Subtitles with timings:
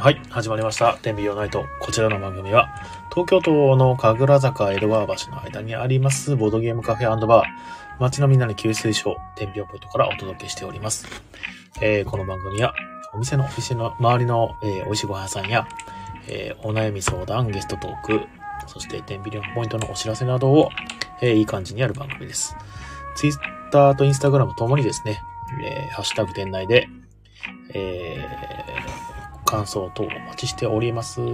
[0.00, 0.94] はい、始まりました。
[1.02, 1.66] 天秤用ナイト。
[1.78, 2.70] こちらの番組は、
[3.10, 7.44] 東京都の神楽坂江戸川橋の間にあります、ボードゲームカフェバー、
[7.98, 11.06] 街のみんなに給水所、天秤ポイントからお届けしております。
[11.82, 12.72] えーこの番組は、
[13.12, 15.68] お店の、お店の周りの、えー美味しいご飯屋さんや、
[16.28, 18.22] えーお悩み相談、ゲストトーク、
[18.68, 20.70] そして天秤ポイントのお知らせなどを、
[21.20, 22.56] えーいい感じにやる番組です。
[23.16, 23.34] ツイッ
[23.70, 25.20] ターとインスタグラムともにですね、
[25.62, 26.88] えーハッシュタグ店内で、
[27.74, 28.99] えー
[29.50, 31.20] 感想等お待ちしております。
[31.20, 31.26] よ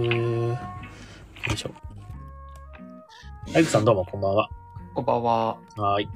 [1.53, 1.71] いしょ。
[3.55, 4.49] アイクさんどうもこんばんは。
[4.95, 5.59] こんばんは。
[5.75, 6.09] はい。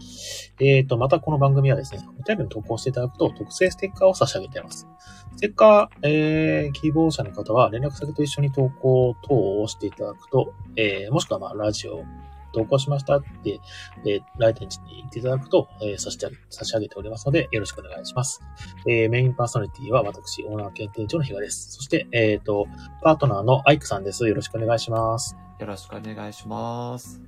[0.59, 4.87] えーと、またこの番組はですね、お便りに投稿していただくと特製ステッカーを差し上げています。
[5.35, 12.03] ステッカー、えー、希望者の方は連絡先と一緒に投稿等をしていただくと、えー、もしくはまあ、ラジオ、
[12.51, 13.59] 投稿しましたって、
[14.05, 18.41] えー、来店地に言っていただくと、えー差し上げ、差し上げておりますので、よろしくお願いします。
[18.87, 21.71] えー、メインパーソナリティは私、オーナー兼店長の比嘉です。
[21.73, 22.67] そして、えーと、
[23.01, 24.27] パートナーのアイクさんです。
[24.27, 25.35] よろしくお願いします。
[25.59, 27.21] よろしくお願いします。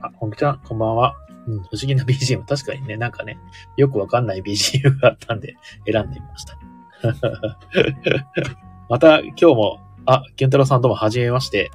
[0.00, 1.14] あ、こんにちは、こんばんは。
[1.46, 2.44] うん、不思議な BGM。
[2.44, 3.38] 確かにね、なんかね、
[3.76, 5.56] よくわかんない BGM があったんで、
[5.90, 6.58] 選んでみました。
[8.88, 11.70] また、今日も、あ、健太郎さんどうも、はじめまして。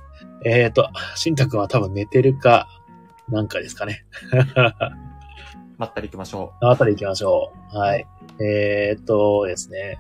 [0.46, 2.68] えっ、ー、と、しんたくんは多分寝てるか、
[3.32, 4.06] なんかですかね。
[5.78, 7.78] まったり行きましょあのあたり行きましょう。
[7.78, 8.06] はい。
[8.40, 10.00] えーっとですね。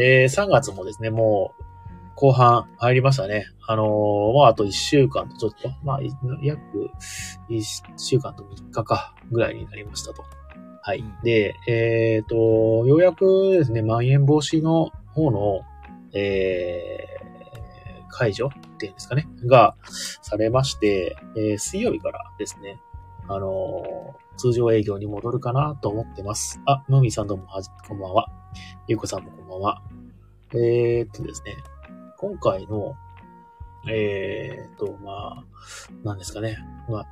[0.00, 1.62] えー、3月もですね、もう、
[2.16, 3.46] 後半入りましたね。
[3.66, 6.10] あのーもうあと1週間とちょっと、まあ、い
[6.42, 6.60] 約
[7.50, 7.62] 1
[7.96, 10.24] 週間と3日か、ぐらいになりましたと。
[10.82, 10.98] はい。
[10.98, 15.60] うんで、えーっと、ようやくですね、まん延防止の方の、
[16.14, 18.50] えー、解除
[18.82, 19.76] っていうんですかね、が
[20.22, 22.80] されまして、えー水曜日からですね、
[23.28, 26.58] あのー通常営業に戻るかなと思ってます。
[26.64, 28.26] あ、のみさんどうもはじ、こんばんは。
[28.88, 29.82] ゆうこさんもこんばんは。
[30.54, 31.58] えー、っとですね、
[32.16, 32.96] 今回の、
[33.88, 35.44] えー、っと、まあ、
[36.02, 36.56] なんですかね。
[36.88, 37.06] まあ、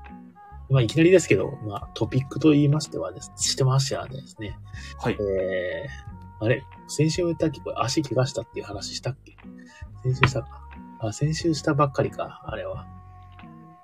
[0.71, 4.59] まあ、いきなりですけど、まあ、トピックと言いましてはです、してましてはですね、
[5.01, 5.05] う。
[5.05, 5.19] はい。
[5.21, 6.65] えー、あれ？
[6.89, 7.61] 先週言ったっけ？
[7.61, 9.37] これ足怪我したっていう話したっけ？
[10.03, 10.60] 先週したか。
[11.01, 12.87] あ、先週したばっかりか、あれは。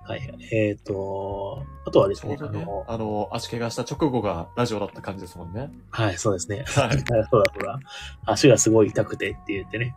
[0.08, 0.34] はい。
[0.52, 5.72] えっ、と、あとはですね、ねあの、、あの、足怪我した直後がラジオだった感じですもんね。
[5.90, 6.64] はい、そうですね。
[6.68, 6.98] はい。
[7.28, 7.80] そうだそうだ。
[8.24, 9.96] 足がすごい痛くてって言ってね。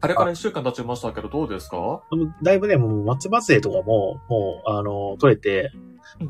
[0.00, 2.02] あれから一週間経ちましたけど、どうですか？
[2.42, 5.72] だいぶね、もう松葉杖とかも、もう、あの、取れて、、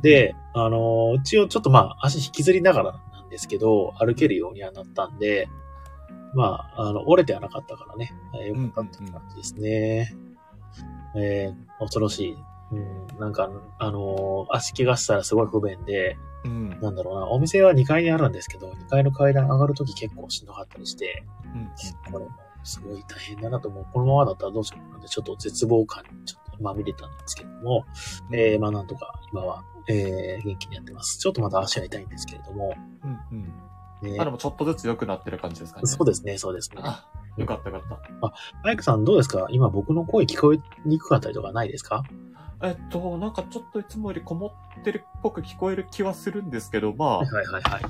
[0.00, 5.50] で、あの、一応ちょっとまあ、足引きずりながらなんですけど、歩けるようにはなったんで、
[6.34, 10.15] まあ、あの、折れてはなかったからね、えーよかったって感じですね。
[11.16, 12.37] えー、恐ろしい。
[12.72, 13.48] うん、なんか、
[13.78, 16.50] あの、足怪我したらすごい不便で、うん。
[16.50, 16.81] うん。
[16.81, 22.12] なんだろうな、お店は2階にあるんですけど、2階の階段上がるとき結構しんどかったりして、うん。
[22.12, 22.31] これも
[22.64, 23.87] すごい大変だなと思う。
[23.93, 27.84] このままだったらどうしようかなって、ちょっと絶望感にちょっとまみれたんですけども、
[28.32, 31.19] えー、まあなんとか今は、えー、元気にやってます。
[31.19, 33.38] ちょっとまた足は痛いんですけれども、うん。
[33.38, 33.53] うん。
[34.12, 35.87] ねあ、でもちょっとずつ良くなってる感じですかね。
[35.87, 36.82] そうですね、そうですね。
[36.84, 37.06] あ、
[37.37, 38.69] よかったよかった。
[38.69, 39.47] アイクさんどうですか？
[39.50, 42.04] 今僕の声聞こえにくかったりとかないですか？
[42.62, 47.82] えっと、なんかちょっといつもよりこもってるっぽく聞こえる気はするんですけど、まあはい、はいはいはい。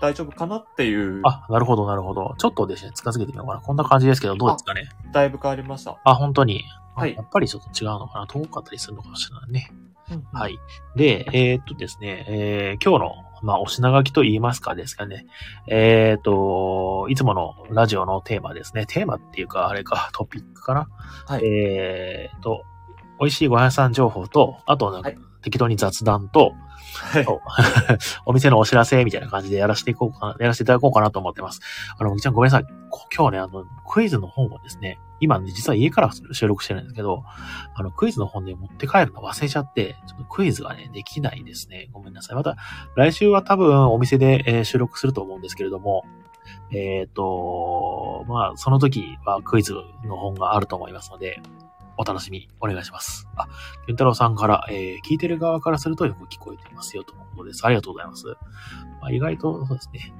[0.00, 2.34] 大丈夫かなっていう、あ、なるほどなるほど。
[2.38, 3.60] ちょっとですね、近づけてみようかな。
[3.60, 4.88] こんな感じですけど、どうですかね？
[5.12, 5.98] だいぶ変わりました。
[6.04, 6.62] あ、本当に。
[6.96, 8.26] はいやっぱりちょっと違うのかな？
[8.26, 9.70] 遠かったりするのかもしれないね。
[10.10, 10.48] うんは。
[10.48, 10.58] い。
[10.96, 15.26] で、えーっとですね、えー今日の、まあ、お品書きと言いますかですかね。
[15.68, 18.86] えーっと、いつものラジオのテーマですね。
[18.86, 20.88] テーマっていうか、あれか、 トピックかな。
[21.26, 21.44] はい。
[21.44, 22.64] えーっと、
[23.20, 26.54] 美味しいご飯屋さん情報と、あとなんかはい、適当に雑談と、
[26.96, 27.26] はい。
[28.24, 31.60] お店のお知らせみたいな感じでやらせていこうかな、やらせていただこうかなと思ってます。
[31.98, 32.66] あの、むぎちゃんごめんなさい。
[32.90, 37.24] こ今日ね、あの、クイズの本をですね、今ね、実は家から収録してるんですけど、
[37.74, 41.88] あの、クイズの本で持って帰るの忘れちゃって、ちょっとクイズがね、できないですね。
[41.92, 42.36] ごめんなさい。
[42.36, 42.56] また、
[42.94, 46.04] 来週は多分お店で、え収録すると思うんですけれども、
[46.70, 49.74] えっ、と、まあ、その時はクイズ
[50.04, 51.40] の本があると思いますので、
[51.96, 53.28] お楽しみお願いします。
[53.36, 53.46] あ、
[53.86, 57.64] 健太郎さんから、えー聞いてる側からするとよく聞こえていますよとのことです。
[57.64, 58.26] ありがとうございます。
[59.00, 60.12] まあ、意外と、そうですね。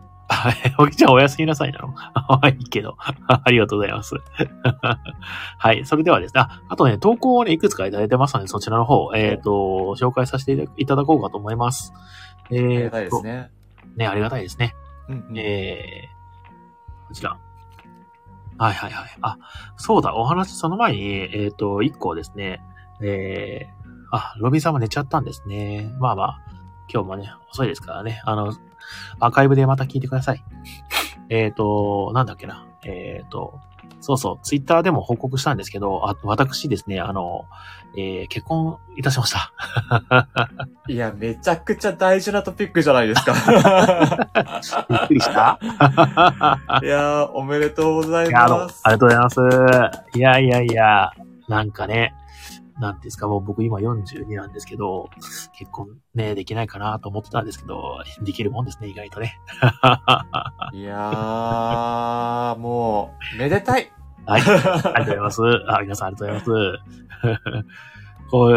[0.44, 1.94] あ、おぎちゃんおやすみなさいなの。
[2.48, 2.96] いいけど。
[3.26, 4.14] ありがとうございます。
[5.58, 5.84] はい。
[5.86, 6.40] それではですね。
[6.40, 9.50] あ、あとね、投稿をね、いくつかいただいてますので、そちらの方、えっ、と、
[9.98, 11.92] 紹介させていただこうかと思います。
[12.50, 13.50] えーありがたいですね。
[13.96, 14.74] ね、ありがたいですね。
[15.08, 15.38] うんうん。
[15.38, 17.38] えー、こちら。
[18.56, 19.08] はいはいはい。
[19.22, 19.38] あ、
[19.76, 21.02] そうだ、お話、その前に、
[21.32, 22.60] えっ、と、一個ですね、
[23.00, 25.92] えー、あ、ロビンさんも寝ちゃったんですね。
[25.98, 26.40] まあまあ、
[26.92, 28.20] 今日もね、遅いですからね。
[28.24, 28.52] あの、
[29.20, 30.44] アーカイブでまた聞いてください。
[31.28, 32.66] えっ、と、なんだっけな。
[32.84, 33.58] えっ、と、
[34.00, 37.46] そうそう、ツイッターでも報告したんですけど、あ私ですね、あの、
[37.96, 39.52] えー結婚いたしました。
[40.88, 43.32] いや、めちゃくちゃ大事なトピックじゃないですか。
[44.90, 45.58] びっくりした？
[46.82, 48.82] いやー、おめでとうございます。
[48.90, 49.40] りがとうございます。
[50.14, 51.10] いやいやいや、
[51.48, 52.14] なんかね、
[52.80, 55.08] なんですか、もう僕今42なんですけど、
[55.56, 59.38] 結婚ね、できないかなと思ってたんですけど、できるもんですね、意外とね。
[60.72, 63.92] いやー、もう、めでたい。
[64.26, 65.42] はい、ありがとうございます。
[65.68, 66.80] あ、皆さんありがとうございます。
[68.30, 68.52] こう、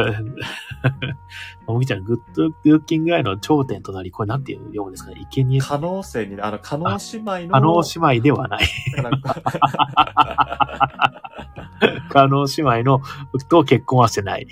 [1.68, 5.28] もみきちゃん、グッドルッキングアイの頂点となり、これなんていう読むんですかね？
[5.30, 8.66] 生贄可能性に、あの、可能姉妹の、可能姉妹ではない。
[11.82, 13.02] なんか可能姉妹の
[13.50, 14.48] と結婚はしてない。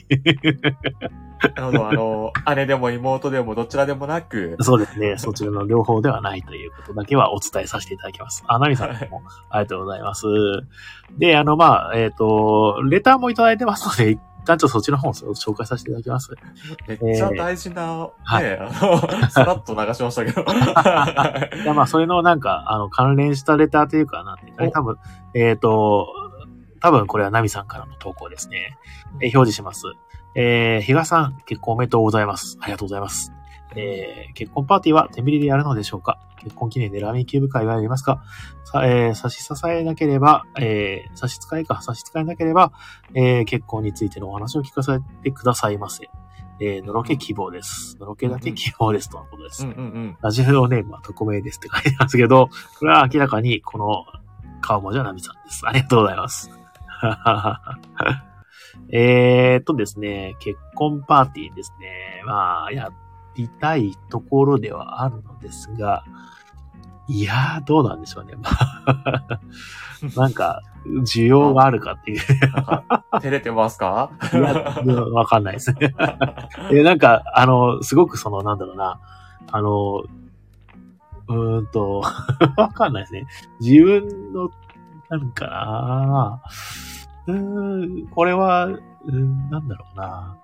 [1.56, 5.18] なるほど、あの、姉でも妹でもどちらでもなく、そうですね。
[5.18, 8.44] そちらの両方ではないということだけはお伝えさせていただきます。
[8.48, 10.26] あ、ナミさんも ありがとうございます。
[11.18, 16.32] で、あの、まあ、えっ、と、レターもいただいてますので、一旦ちょっとそっちの方を紹介させていただきます。
[16.88, 19.00] めっちゃ大事な、はいね、あの、
[19.30, 20.42] さらっと流しましたけど。
[20.42, 24.98] いや、まあ、それのなんか、あの、関連したレターというか、なんていうかね、お多分、
[25.34, 26.08] えっ、と、
[26.86, 28.78] 多分これはナミさんからの投稿ですね。
[29.20, 29.86] えー表示します。
[30.36, 32.60] えー、比嘉さん、結婚おめでとうございます。
[32.62, 33.34] ありがとうございます。
[33.76, 36.20] えー、結婚パーティーは手びりでやるのでしょうか？
[36.38, 38.22] 結婚記念でラーメンキューブ会はやりますか？
[38.66, 42.72] さ、えー、差し支えなければ、えー、差し支えか、差し支えなければ、
[43.16, 46.08] えー、結婚についてのお話を聞かせてくださいませ。
[46.60, 47.98] えー、のろけ希望です。
[48.00, 49.10] のろけだけ希望です。
[49.10, 49.66] とのことです。
[49.66, 50.18] うん。
[50.22, 54.06] ラジオネームは匿名ですって書いてますけど、これは明らかにこの
[54.62, 55.66] 顔文字はナミさんです。
[55.66, 56.52] ありがとうございます。
[58.90, 62.22] えーっとですね、結婚パーティーですね。
[62.26, 62.90] まあ、や
[63.36, 66.04] りたいところではあるのですが、
[67.08, 68.34] いやー、どうなんでしょうね。
[68.36, 68.50] ま
[68.88, 69.40] あ
[70.16, 70.62] なんか、
[71.04, 72.20] 需要があるかっていう。
[73.14, 74.12] 照れてますか？
[74.34, 74.54] いや、
[75.14, 75.96] わかんないですね。
[76.72, 79.00] で、なんか、あの、すごくその、なんだろうな、
[79.52, 80.04] あの、
[81.28, 82.02] うーんと、
[82.58, 83.26] わかんないですね。
[83.60, 84.50] 自分の、
[85.10, 86.42] なんかな、
[87.28, 90.38] うーん、これは、うーん、なんだろうな。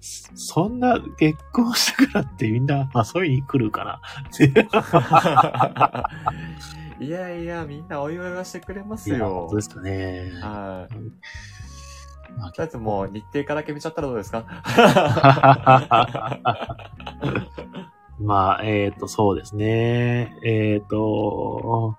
[0.00, 4.00] そそんな結婚したからってみんな遊びに来るかな。
[7.00, 9.56] いやいや、みんなお祝いはしてくれますよ本当。
[9.56, 10.30] ですかね。
[10.42, 10.94] はい。
[12.38, 14.44] まあだってもう日程から決めちゃったらどうですか？
[18.20, 20.36] まあ、えっ、と、そうですね。
[20.44, 21.96] えっ、と、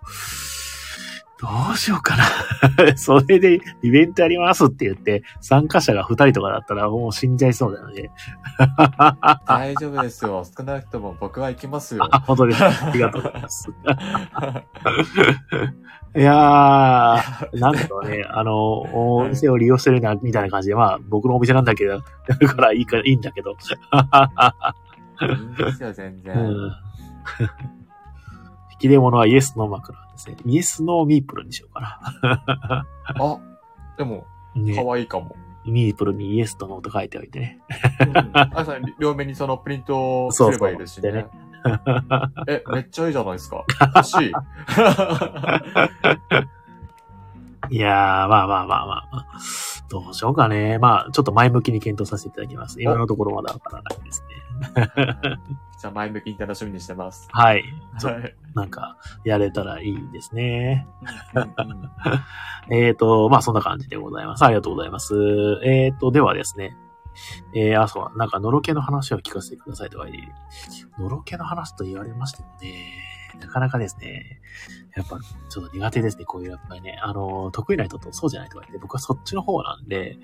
[1.37, 2.23] どうしようかな。
[2.95, 8.09] それでイベントやりますって言って、参加者が2人とかだったらもう死んじゃいそうだよね。
[9.45, 10.45] 大丈夫ですよ。
[10.57, 12.07] 少なくとも僕は行きますよ。
[12.09, 12.63] あ、本当です。
[12.63, 13.69] ありがとうございます。
[16.15, 18.23] いやー、なんだろうね。
[18.29, 22.01] あの、お店を利用してるな、みたいな感じで、まあ、僕のお店なんだけど、
[22.39, 23.51] だからいいか、いいんだけど。
[23.51, 26.33] いいんですよ、全然。
[26.37, 26.71] うん。
[28.71, 30.37] 引き出物はイエスノーマクロですね。
[30.45, 32.85] イエスノーミープルにしようかな。
[33.19, 33.39] あ、
[33.97, 35.35] でも、ね可愛いかも。
[35.65, 37.59] ミープルにイエスとノーと書いておいてね。
[37.99, 41.45] うんあさん両面にそのプリントを すればいいですしそうねそう。
[42.47, 43.65] え、めっちゃいいじゃないですか。
[43.95, 44.31] 欲しい。
[47.71, 49.25] いやー、まあまあまあまあまあ。
[49.89, 50.77] どうしようかね。
[50.77, 52.81] まあ、ちょっと前向きに検討させていただきます。
[52.81, 54.44] 今のところまだわからないですね。
[55.77, 57.27] じゃあ前向きに楽しみにしてます。
[57.31, 57.63] はい。
[58.01, 58.35] はい。
[58.53, 60.87] なんか、やれたらいいですね。
[62.71, 64.43] えーと、まあそんな感じでございます。
[64.43, 65.13] ありがとうございます。
[65.63, 66.75] えーと、ではですね。
[67.53, 70.21] えー、あ、そう、なんか、のろけの話を聞かせてくださいとか言
[70.99, 71.01] う。
[71.01, 74.39] のろけの話と言われましてもね、なかなかですね、
[74.95, 76.97] やっぱ、ちょっと苦手ですね、こういうやっぱりね。
[77.01, 80.17] あの、得意な人とそうじゃないとか言って、僕はそっちの方なんで、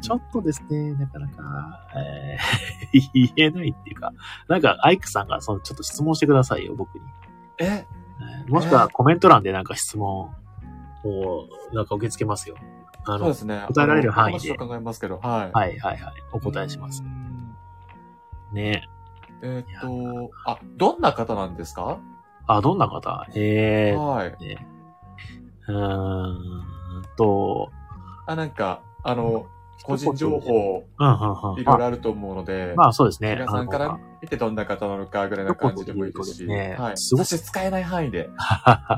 [0.00, 4.12] ちょっとですね、なかなか、えー 言えないっていうか、
[4.48, 7.04] なんか、アイクさんが、その、ちょっと質問してくださいよ、僕に。
[7.58, 10.30] え、えーもしくはコメント欄でなんか質問
[11.04, 12.56] を、なんか受け付けますよ。
[13.04, 13.64] あのそうで、すね。
[13.66, 15.52] 答えられる範囲で考えますけど、はい。
[15.52, 16.14] はいはいはい。
[16.32, 17.06] お答えしますう。
[17.06, 17.54] ん
[18.52, 18.88] ね。
[19.42, 21.98] えーっと、あ、どんな方なんですか？
[22.46, 23.26] あ、どんな方？
[23.34, 24.30] えはい。
[24.32, 24.66] ー、ね。
[25.68, 26.62] うーん
[27.16, 27.70] と、
[28.26, 29.46] あ、なんか、あの、
[29.84, 31.60] 個人情報、うんうんうん。
[31.60, 33.34] いろいろあると思うので、まあそうですね。
[33.34, 36.96] 皆さんから見てどんな方なのかぐらいな感じでもいいですし、はい。
[36.96, 38.30] すごく差し支えない範囲で。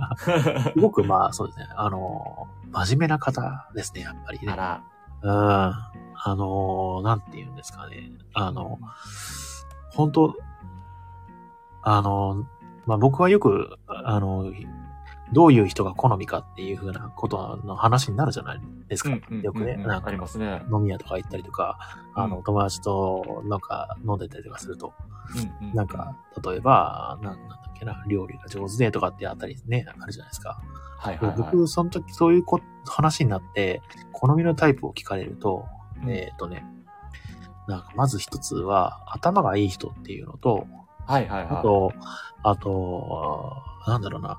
[0.74, 1.68] すごくまあそうですね。
[1.76, 4.52] あの、真面目な方ですね、やっぱりね。
[4.52, 4.82] あら。
[5.22, 5.94] うん。
[6.26, 8.10] あの、なんて言うんですかね。
[8.34, 8.78] あの、
[9.94, 10.34] 本当
[11.82, 12.44] あの、
[12.86, 14.52] まあ僕はよく、あの、
[15.32, 19.10] どういう人が好みかっていう風なことの話になるじゃないですか。
[19.10, 20.62] よくね、なんかありますね。
[20.72, 21.78] 飲み屋とか行ったりとか、
[22.14, 24.92] あの、うん友達となんか飲んでたりとかすると、
[25.60, 30.60] うんうんなんか、例えば、なんなんだっけな、料理が上手でとかってあったりね、あるじゃないですか。
[30.98, 31.36] はいはいはい。
[31.38, 35.66] 僕、その時そういうこ話になって、好みのタイプを聞かれると、
[36.02, 36.66] うんえっ、とね、
[37.66, 40.66] なんかまず一つは、頭がいい人っていうのと、
[41.06, 41.48] はいはいはい。
[41.58, 41.92] あと、
[42.42, 44.38] あと、なんだろうな、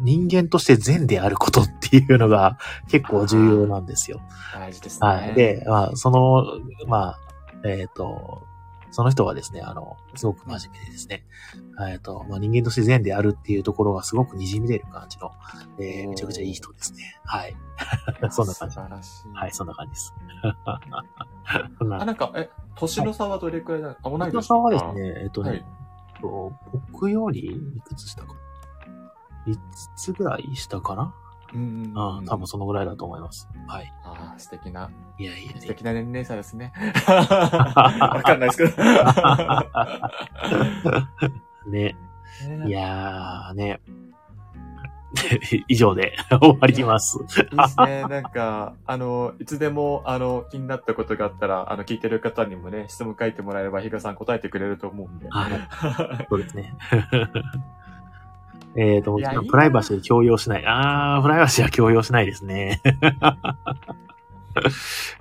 [0.00, 4.20] 人間として善であることっていうのが結構重要なんですよ。
[4.54, 5.08] 大事ですね。
[5.08, 5.34] はい。
[5.34, 6.44] で、まあ、その、
[6.86, 7.18] まあ、
[7.64, 8.46] えっ、と、
[8.90, 11.26] その人はですね、あの、すごく真面目でですね、
[11.90, 15.32] えっ、と、まあ、人間として善であるっていうところがすごく滲み出る感じの、
[15.78, 17.20] えーめちゃくちゃいい人ですね。
[17.24, 17.54] はい。
[18.30, 18.80] そんな感じ素。
[18.80, 19.28] 晴らしい。
[19.34, 20.14] はい、そんな感じです。
[20.64, 25.64] あ、なんか、え、年の差はどれくらいなの、あ、同い松田年さんはですね、えっ、とね、はい
[26.20, 26.52] と
[26.92, 28.34] 僕よりいくつ下か
[29.46, 29.58] ?5
[29.96, 31.14] つぐらい下かな？
[31.54, 33.48] うんうん、多分そのぐらいだと思います。
[33.68, 33.92] はい。
[34.04, 36.72] ああ、素敵な、いやいやい素敵な年齢差ですね。
[37.06, 38.82] わかんないですけど。
[38.82, 39.64] や。
[41.70, 41.96] ね。
[42.64, 43.80] いいやーね。
[45.68, 47.18] 以上で 終わります。
[47.18, 48.02] いいですね。
[48.02, 55.28] なんか、あの、いつでも、あの、気になったことがあったら、あの、聞いてる方にもね、質問書いてもらえれば、比嘉さん答えてくれると思うんで。
[55.28, 55.68] はい。
[56.28, 56.74] そうですね。
[58.78, 59.18] えっと、
[59.48, 60.64] プライバシー強要しない。
[60.66, 62.82] あー、プライバシーは強要しないですね。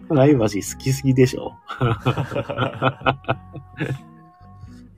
[0.08, 1.54] プライバシー好きすぎでしょ。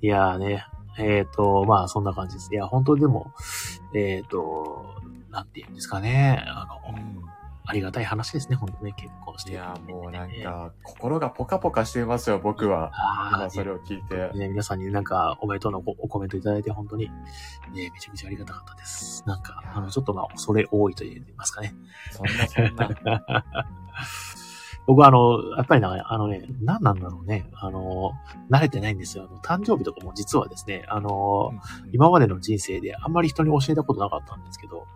[0.01, 0.65] いやーね。
[0.99, 2.49] えっ、と、まあ、そんな感じです。
[2.53, 3.31] いや、本当にでも、
[3.93, 4.95] えっ、と、
[5.29, 6.43] なんていうんですかね。
[6.47, 7.17] あの、うん
[7.69, 9.51] ありがたい話ですね、本当ね、結婚して。
[9.51, 12.91] いや、もうなんか、心がポカポカしていますよ、僕は。
[12.93, 14.31] ああ、今それを聞いて。
[14.37, 19.21] ね、皆さんになんかおめでとうのおおコメントいただいて本当に、ね、めちゃくちゃありがたかったです。
[19.27, 21.75] なんか、あの、ちょっとまあ、恐れ多いと言いますかね。
[22.11, 23.45] そんなそんな。
[24.87, 27.45] 僕はあの、やっぱりなあのね、何なんだろうね。
[27.53, 28.13] あの、
[28.49, 29.27] 慣れてないんですよ。
[29.29, 31.51] あの、誕生日とかも実はですね、あの、
[31.91, 34.87] 今までの人生であんまり人に教えたことなかったんですけど、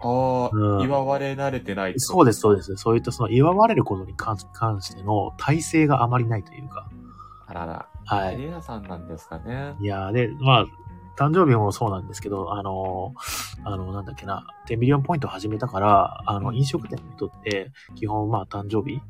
[0.00, 1.94] ああ、うん祝われ慣れてない。
[1.96, 2.76] そうです、そうです。
[2.76, 6.88] そういったその祝われることに関関しての体制があまりないというか、
[7.46, 7.88] あらら。
[8.04, 8.40] はい。
[8.40, 9.74] レアさんなんですかね。
[9.80, 10.66] いやーで、まあ、
[11.16, 19.00] 誕生日もそうなんですけど、あのーあの、なんだっけな、10ミリオンポイント始めたから、あの、うん飲食店にとって、基本、まあ、誕生日、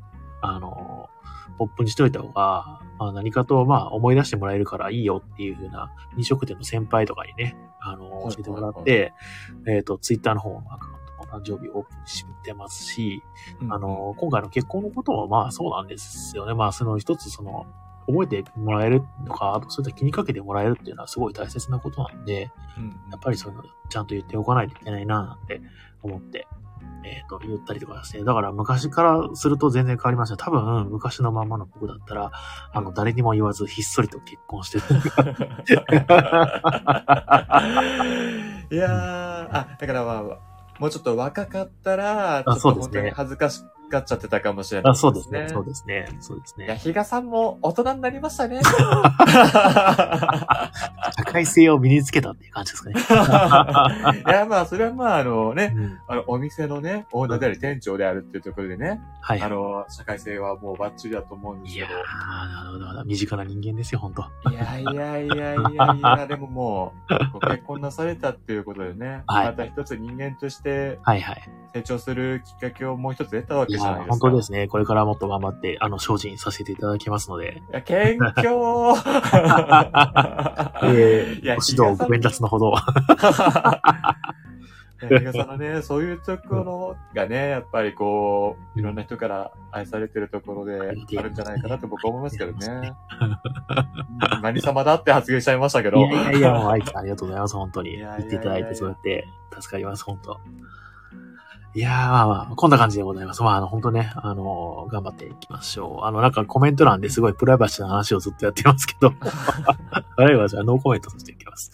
[0.43, 1.13] あのー
[1.57, 9.13] ポップにしといた方が、まあ、何かと、まあ、思い出してもらえるからいいよっていう風な、飲食店の先輩とかにね、あの教えてもらって、
[9.67, 13.23] えっ、と、ツイッターの方のアカウントも誕生日オープンしてますし、
[13.69, 16.53] あの、今回の結婚のこともまあそうなんですよね。
[16.53, 17.65] まあその一つその、
[18.05, 25.61] 覚えてもらえるとか、あとそういった気にかけてもらえるっていうのはすごい大切なことなんで、うん、やっぱりそういうのちゃんと言っておかないといけないなって
[26.01, 26.47] 思って、
[27.05, 30.37] えっ、と、言ったりとかして、だから昔からすると全然変わりました。
[30.37, 32.31] 多分昔のまんまの僕だったら、
[32.73, 34.83] あの、誰にも言わずひっそりと結婚してる。
[38.71, 38.93] いやー、
[39.51, 40.23] あ、だからまあ、
[40.79, 45.47] もうちょっと若かったら、ちょっと本当に恥ずかしがっちゃってたかもしれないあそうですね。
[45.49, 46.07] そうですね。
[46.19, 46.79] そうですいや、ね。
[46.79, 48.61] 比嘉さんも大人になりましたね。
[51.15, 52.95] 社会性を身につけたっていう感じですかね。
[54.27, 59.41] いや、まあ、それはまあ、あのね、うんあの、お店のね、オーナーであり店長であるっていうところでね、はい。
[59.41, 61.99] あの、社会性はもうバッチリだと思うんですいやけど。
[61.99, 63.05] ー、なるほど。
[63.05, 71.49] 身近な人間ですよ、本当いやいやいやいやいや、 でももう、ご結婚なされたっていうことでね、はいまた一つ人間としてはいはい。
[71.73, 74.13] 成長するきっかけをもう一つ得たわけいやー、じゃないですか。
[74.13, 74.67] 本当ですね。
[74.67, 78.49] これからもっと頑張って、あの、精進させていただきますので、いや、謙虚
[80.83, 82.73] えー、いやご指導ご鞭達のほど。
[85.07, 92.93] 比嘉さんのね、そういうところがね、やっぱりこう、いろんな人から愛されてるところであるんじゃないかなと僕は思いますけどね。
[93.21, 93.37] うん
[94.41, 95.97] 何様だって発言しちゃいましたけど。
[95.97, 97.97] いやいやいや、もう、愛さんありがとうございます、本当に。
[97.97, 99.27] 言っていただいて、そうやって、
[99.59, 100.39] 助かります、本当
[101.75, 103.41] いやー、まあまあ、こんな感じでございます。
[103.41, 106.05] まあ、あの、本当ね、あの、頑張っていきましょう。
[106.05, 109.17] あの、なんかコメント欄ですごいプライバシーの話をずっとやってますけど、プ
[110.21, 111.71] ライバシーはノーコメントさせていきます。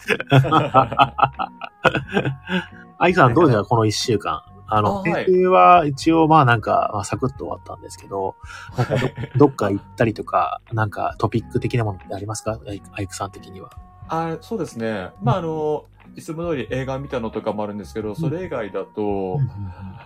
[2.98, 4.42] 愛さん、どうですか、この一週間？
[4.72, 8.36] あの、あはい先週は一応まあなんか、まあ、サクッと終わったんですけど、
[8.78, 12.58] なんかど どっか行ったりとか、なんかトピック的なものってありますか？
[12.66, 13.70] アイアイクさん的には。
[14.10, 15.10] あそうですね。
[15.22, 15.84] まあ、あの、
[16.16, 19.38] いつも通り映画見たのとかもあるんですけど、それ以外だと、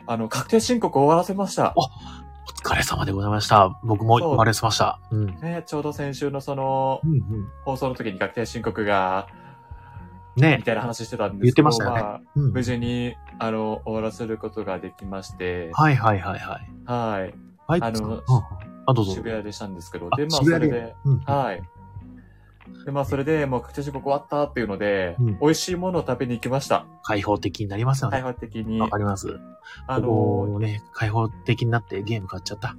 [0.07, 1.75] あの、確定申告終わらせました。
[1.77, 3.79] お疲れ様でございました。
[3.83, 5.01] 僕もそう終わらせました。
[5.11, 5.27] うん。
[5.41, 7.49] ね、ちょうど先週のその、うんうん。
[7.65, 9.27] 放送の時に確定申告が
[10.37, 10.65] ねみ。
[10.65, 12.53] たいな話してたん言っですけど、てましたよねまあ、うん。
[12.53, 16.69] 無事に、あの、終わらせることができまして、はいはいはいはい。
[16.85, 17.35] はい。
[17.67, 17.83] はい。
[17.83, 18.21] あのうんうん
[18.87, 19.13] あ、どうぞ。
[19.13, 21.19] 渋谷でしたんですけど、あで、まあ、それで、うん。
[21.21, 21.63] はい。
[22.85, 26.87] で、まあ、それで、もう確定申告終わったっていうので、うん美味しいものを食べに行きました。
[27.03, 28.29] 開放的になりますよ開ね。
[28.29, 28.89] 放的にわ。
[28.89, 29.39] かります。
[29.87, 32.77] あのこうね、開放的になってゲーム買っちゃった。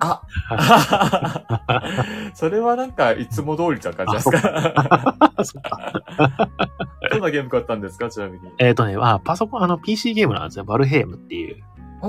[0.00, 0.22] あ
[2.34, 6.50] それはなんか、いつも通りじゃん感じですかそっか。
[7.10, 8.50] どんなゲーム買ったんですかちなみに。
[8.58, 10.64] えっ、とね、まあ、パソコン、あの、PC ゲームなんですよ。
[10.64, 11.62] バルヘイムっていう。
[12.02, 12.06] あ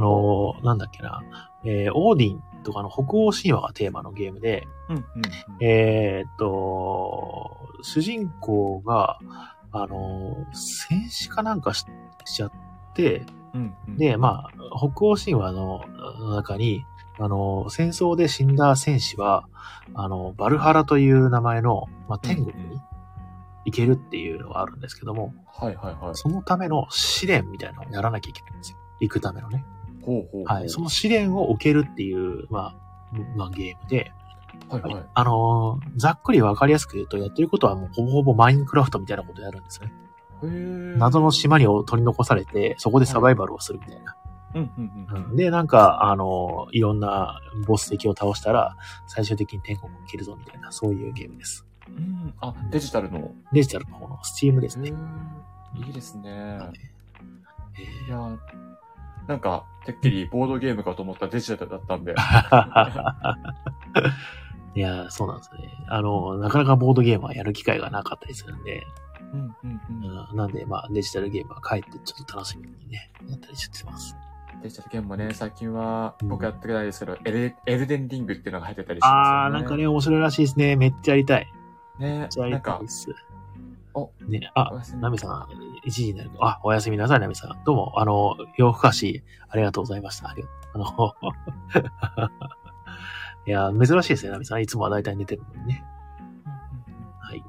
[0.00, 1.22] のーなんだっけな。
[1.64, 5.04] えーオーディンとかの北欧神話がテーマのゲームで、うんうんうん、
[5.60, 9.18] えーっと、主人公が、
[9.72, 11.84] あのー戦死かなんかし
[12.24, 12.52] しちゃっ
[12.94, 13.24] て、
[13.54, 15.84] うんうん、で、まあ、北欧神話の
[16.34, 16.84] 中に、
[17.18, 19.46] あの、戦争で死んだ戦士は、
[19.94, 22.80] あの、バルハラという名前の、まあ、天国うんうんに
[23.66, 26.14] 行けるっていうのがあるんですけども、はいはいはい。
[26.14, 28.78] そのための試練みたいなのをやらなきゃいけないんですよ。
[29.00, 29.64] 行くためのね。
[30.02, 30.68] ほうほうはい。
[30.68, 32.74] その試練を受けるっていう、ま
[33.12, 34.12] あ、まあ、ゲームで、
[34.68, 35.04] はいはい。
[35.14, 39.92] あのーざっくりわかりやすく言うと、やってることはもうほぼほぼマインクラフトみたいなことをやるんですね。
[40.96, 44.16] 謎の島に取り残されて、そこでサバイバルをするみたいな。
[44.54, 45.24] うんうんうん。
[45.30, 48.76] うんで、なんか、あの、いろんなボス敵を倒したら、
[49.06, 51.66] 最終的に天国を切るぞみたいな、そういうゲームです。
[51.88, 53.32] うん、あ、デジタルの。
[53.52, 54.92] デジタルの方のスチームですね。
[55.74, 56.58] いいですね。
[57.78, 58.38] えいやー
[59.30, 62.14] なんか、てっきりボードゲームかと思ったらデジタルだったんで。
[62.14, 63.34] ー
[64.74, 65.72] いやー、そうなんですね。
[65.88, 68.84] あの、なかなかボードゲームはやる機会がなかったりするんで、
[69.32, 70.04] うんうんうん。
[70.30, 74.16] うんなんで、まあ、デジタルゲームは帰ってちょっと楽しみにね、やったりしてます。
[74.60, 79.28] デジタルゲームもね、最近はうん僕やってないですけど、エルエルデンリングっていうのが入ってたりしますよね。
[79.46, 80.74] あー、なんかね、面白いらしいですね。
[80.74, 81.46] めっちゃやりたい。
[82.00, 83.14] ねめっちゃやなんかりたいで、す。
[83.94, 85.48] お、ね、あナミさん、
[85.86, 87.64] 1時になると、あ、おやすみなさい、ナミさん。
[87.64, 90.28] どうも、あの、夜更かし、ありがとうございました。
[90.28, 91.14] ありがあの、
[93.46, 94.62] いや、珍しいですね、ナミさん。
[94.62, 95.84] いつもは大体寝てるのにね。
[97.20, 97.42] はい。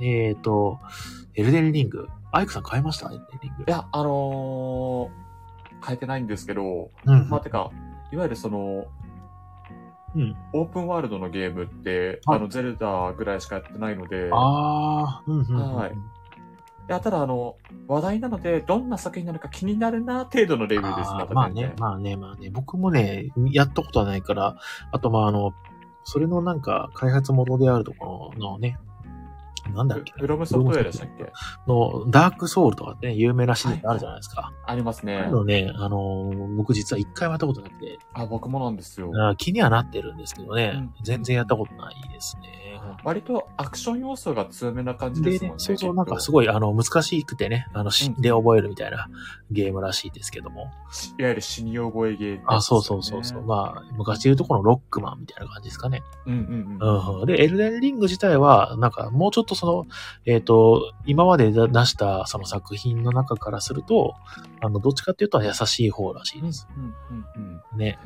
[0.00, 0.78] えーと、
[1.34, 2.08] エルデンリング。
[2.32, 3.10] アイクさん買いました？
[3.12, 3.64] エルデンリング。
[3.66, 7.28] いや、あのー、変えてないんですけど、うん。
[7.28, 7.70] まあ、てか、
[8.12, 8.86] いわゆるその、
[10.16, 10.36] うん。
[10.52, 15.74] オープンワールドのゲームって、はいあの、ゼルダぐらいしかやってないので、あー、うん、うんうん。
[15.76, 15.92] はい
[16.90, 21.10] いや、ただあの、話題なので、どんな作品なのか気になるな、程度のレベルです。
[21.32, 22.50] まあね、まあね、まあね。
[22.50, 24.56] 僕もね、やったことはないから、
[24.90, 25.52] あとまああの、
[26.02, 28.76] それのなんか、開発元であるところのね、
[29.72, 30.12] なんだっけ？
[30.18, 31.30] フロムソフトウェアでしたっけ？
[31.68, 34.52] の、ダークソウルとかってね、有名なシリーズあるじゃないですか。
[34.66, 35.30] ありますねあ。
[35.30, 39.12] のね、あのー、僕実は一回もやったことなくて、あ、僕もなんですよ。
[39.38, 42.59] 気にはなってるんですけどね、うん全然やったことないですね。
[43.04, 46.32] 割とアクション要素が強めな感じでですもんね。、ねそうそう、なんかすい。
[46.32, 49.08] ごい、あの、難しくてね、あの、死んでうん覚えるみたいな
[49.50, 50.70] ゲームらしいですけども。
[51.18, 53.42] いわゆる死に覚えゲーム、あ、そうそうそうそう。。
[53.42, 56.02] まあ、昔で言うとこのロックマンみたいな感じですかね。
[56.26, 57.20] うんうんうん。
[57.20, 57.26] うん。
[57.26, 59.86] で、エルデンリング自体は、なんか、もうちょっとその、
[60.26, 64.14] えっ、と、今まで出したその作品の中からすると、
[64.60, 66.68] あの、どっちかっていうと優しい方らしいうんです。
[66.76, 67.78] うんうんうん。
[67.78, 67.98] ね。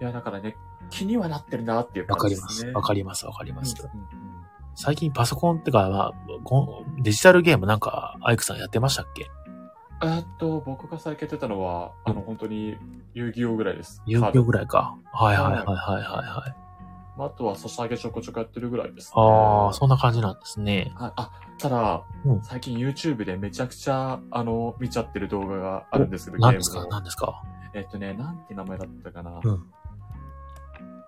[0.00, 0.56] いや、だからね、
[0.90, 2.46] 気にはなってるなっていうわかります。
[2.46, 2.72] 感じですね。
[2.72, 3.26] わかります。
[3.26, 3.76] わかります。
[3.80, 4.44] うんうんうん
[4.76, 9.30] 最近パソコンってか、まあ、こんデジタルゲームなんか、アイクさんやってましたっけ？
[10.02, 12.76] えっと、僕が最近やってたのは、あの、本当に、
[13.14, 14.02] 遊戯王ぐらいです。
[14.04, 14.66] 遊戯王ぐらい。
[14.66, 14.98] か。
[15.12, 16.54] はいはいはいはいはいはい。
[17.20, 19.12] あとは、ソシャゲちょこちょこやってるぐらいです、ね。
[19.14, 20.92] ああ、そんな感じなんですね。
[20.96, 26.80] はいあ、ただ、うん最近 YouTube でめちゃくちゃ、あの、見ちゃってる動画があるんですけど、何ですか？
[26.80, 27.44] の何ですか？
[27.74, 29.40] えっとね、なんて名前だったかな。
[29.40, 29.66] うん。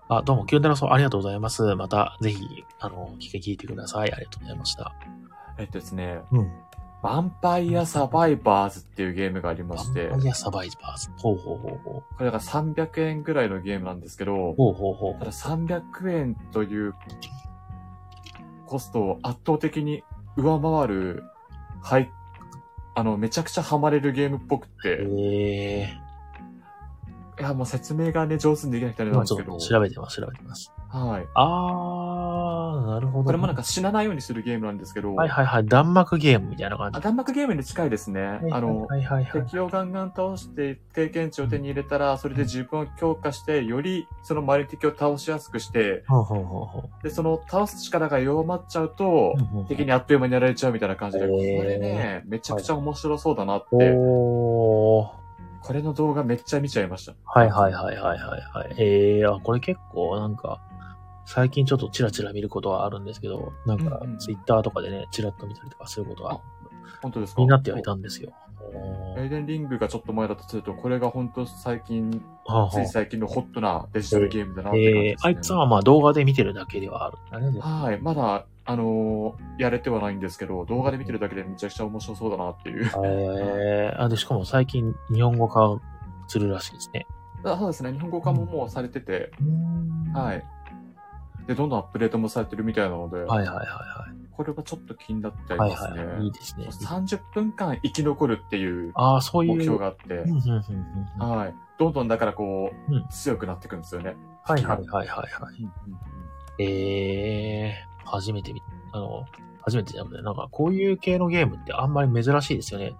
[0.09, 1.75] あ、どうも、キュンテラさんありがとうございます。
[1.75, 4.13] また、ぜひ、あの、聞いて聞いてください。
[4.13, 4.95] ありがとうございました。
[5.57, 6.41] えっとですね、うん。
[6.43, 11.09] ヴァンパイアサバイバーズっていうゲームがありましてバン、パイアサバイバーズ。
[11.17, 12.15] ほうほうほうほう。
[12.17, 16.93] これが300円ぐらいのゲームなんですけど、ほうほうほうただ300円という
[18.65, 20.05] コストを圧倒的に
[20.37, 21.23] 上回る、
[21.83, 22.09] はい、
[22.95, 26.06] あの、めちゃくちゃハマれるゲームっぽくて、ええ
[27.39, 29.13] いや、もう説明がね、上手にできなくてあれー。
[29.13, 30.71] なんですけど調べてます、調べてます。
[30.89, 31.27] はい。
[31.35, 35.65] あー、なるほど、これもなんか、死なないようにするゲームなんですけど、はいはいはい。
[35.67, 37.01] 弾幕ゲームみたいな感じあ、。
[37.01, 38.39] 弾幕ゲームに近いですね。
[38.51, 39.43] あの、はいはいはい。
[39.43, 46.03] 敵をガンガン倒して経験値を手に入れたら、それで自分を強化して、よりその周りの敵を倒しやすくして、
[47.03, 49.67] で、その倒す力が弱まっちゃうと、う。
[49.67, 55.26] 敵にあっという間にやられちゃうみたいな感じで、へこーれね、めちゃくちゃ面白そうだなって、おー。
[55.67, 57.13] これの動画めっちゃ見ちゃいました。
[57.25, 58.75] はいはいはいはいはいはい。
[58.77, 60.61] ええー、あ、これ結構なんか、
[61.25, 66.39] 最近ちょっとチラチラ見ることはあるんですけど、なんかツイッターとかでね、チラッと見たりとかすることは
[67.01, 67.41] 本当ですか？
[67.41, 68.31] 気になってはいたんですよ。
[69.17, 75.33] エイデンリングがちょっと前だとすると、これが本当最近、はあはつい最近のホットなデジタルゲームだなって感じえー、です、ね。
[75.35, 77.53] あいつはまあ動画で見てるだけではあるんだね。
[77.53, 77.99] でもはい。
[77.99, 82.85] まだ、あのーやれてはないんですけど、動画で見てるだけでめちゃくちゃ面白そうだなっていう。
[83.05, 85.81] えー、あ、で、しかも最近日本語化
[86.27, 87.07] するらしいですね。
[87.43, 87.91] あそうですね。
[87.93, 89.31] 日本語化ももうされてて、
[90.13, 90.43] はい。
[91.47, 94.27] で、どんどんアップデートもされてるみたいなので、はいはいはいはい。
[94.31, 96.05] これはちょっと気になってあはいりますね。
[96.05, 96.23] はい。
[96.25, 96.67] いいですね。
[96.67, 99.55] 30分間生き残るっていうああ、そういう。
[99.55, 100.13] 目標があって
[101.19, 101.55] はい。
[101.79, 104.15] どんどんだからこう、うん強くなっていくんですよね。
[104.43, 105.55] はいはいはいはいはい。
[105.59, 105.99] うんうんうん
[106.59, 109.25] えー、初めて見、あの、
[109.61, 112.93] 初めてじゃなくて、なんかこういう系のゲームってあんまり珍しいですよね。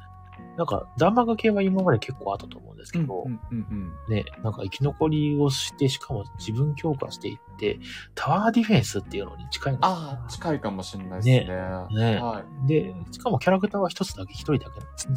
[0.58, 7.80] なんか、弾幕系は今まで結構あったと思うんですけど、うんうんうんね、なんか生き残りをして、しかも自分強化していって、
[8.16, 11.46] タワーディフェンスっていうのに近いのかああ、近いかもしれないですね。
[11.92, 12.68] ねはい。
[12.68, 15.16] で、しかもキャラクターは一つだけ、一人だけなんですね。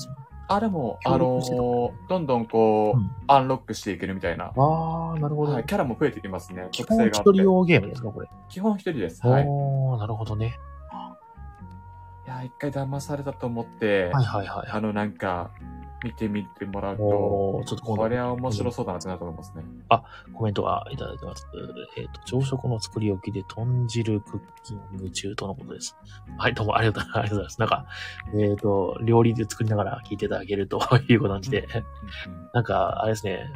[0.49, 4.47] あ、でも、協あのーどんどんこう、うんアンロックしていけるみたいな。
[4.47, 5.53] あー、なるほど。
[5.53, 6.67] はい、キャラも増えてきますね。
[6.73, 7.43] 基本一人。
[7.45, 8.29] 用ゲームですか、これ。
[8.49, 9.27] 基本一人です。
[9.27, 9.47] はい。
[9.47, 10.59] なるほどね。
[12.31, 14.69] や、一回騙されたと思って、はいはいはいはい。
[14.71, 15.51] あの、なんか、
[16.03, 17.03] 見てみてもらうと、
[17.67, 19.63] ちょっとこれは面白そうだなってなると思いますね。
[20.33, 21.47] コメントがいただいてます。
[21.99, 25.97] えっ、と、朝食の作り置きで豚汁クッキング中とのことです。
[26.39, 27.61] はい、どうもありがとうございます。
[27.61, 27.85] なんか、
[28.35, 31.69] えっ、と、料理で作りながら聞いていただけるという感じで、
[32.55, 33.53] なんか、あれですね、